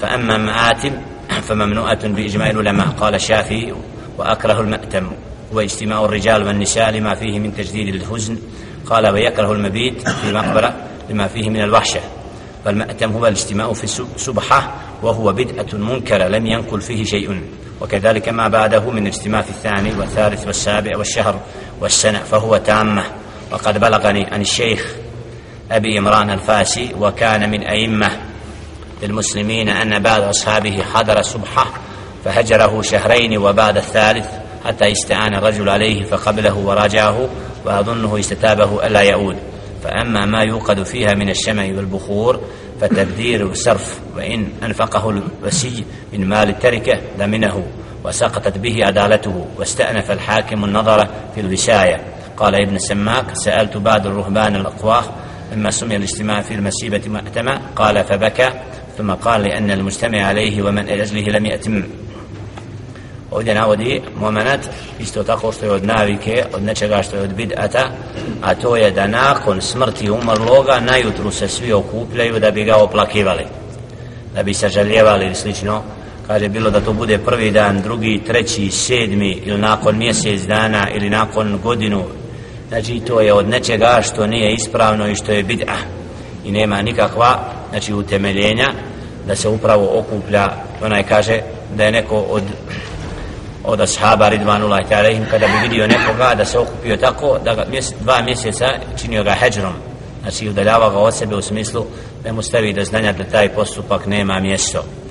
[0.00, 0.92] فأما مآتم
[1.42, 3.74] فممنوعة بإجماع العلماء قال الشافعي
[4.18, 5.10] وأكره المأتم
[5.52, 8.38] واجتماع الرجال والنساء لما فيه من تجديد الحزن
[8.86, 10.74] قال ويكره المبيت في المقبرة
[11.10, 12.00] لما فيه من الوحشة.
[12.64, 13.86] فالمأتم هو الاجتماع في
[14.16, 17.40] سبحة وهو بدعة منكرة لم ينقل فيه شيء.
[17.80, 21.40] وكذلك ما بعده من الاجتماع في الثاني والثالث والسابع والشهر
[21.80, 23.04] والسنة فهو تامة.
[23.52, 24.94] وقد بلغني عن الشيخ
[25.72, 28.10] أبي إمران الفاسي وكان من أئمة
[29.02, 31.66] للمسلمين أن بعض أصحابه حضر سبحة
[32.24, 34.26] فهجره شهرين وبعد الثالث
[34.64, 37.28] حتى استعان الرجل عليه فقبله وراجعه
[37.64, 39.36] وأظنه استتابه ألا يعود.
[39.84, 42.40] فأما ما يوقد فيها من الشمع والبخور
[42.80, 47.66] فتبذير الصرف وإن أنفقه الوسي من مال التركة لمنه
[48.04, 52.00] وسقطت به عدالته واستأنف الحاكم النظر في الوشاية
[52.36, 55.02] قال ابن السماك سألت بعض الرهبان الأقواه
[55.52, 58.50] لما سمي الاجتماع في المسيبة مأتمة؟ قال فبكى.
[58.99, 61.83] ثم قال لأن المجتمع عليه ومن أجله لم يأتم
[63.31, 64.61] Ovdje navodi moment
[64.99, 67.83] isto tako što je od navike, od nečega što je od bid'ata,
[68.41, 73.43] a to je da nakon smrti umrloga najutru se svi okupljaju da bi ga oplakivali,
[74.35, 75.81] da bi sažaljevali ili slično.
[76.27, 81.09] Kaže, bilo da to bude prvi dan, drugi, treći, sedmi ili nakon mjesec dana ili
[81.09, 82.03] nakon godinu.
[82.69, 85.77] Znači, to je od nečega što nije ispravno i što je bid'a.
[86.45, 88.73] I nema nikakva, znači, utemeljenja
[89.26, 90.48] da se upravo okuplja,
[90.82, 91.40] onaj kaže
[91.76, 92.42] da je neko od
[93.64, 97.94] od ashaba Ridvanullah Tarehim kada bi vidio nekoga da se okupio tako da ga mjese,
[98.00, 98.66] dva mjeseca
[99.00, 99.72] činio ga heđrom
[100.22, 101.84] znači udaljava ga od sebe u smislu
[102.24, 104.84] da mu stavi do znanja da taj postupak nema mjesto.